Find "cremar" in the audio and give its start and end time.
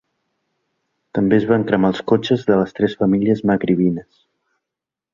1.69-1.93